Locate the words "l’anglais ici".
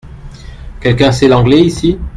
1.27-1.99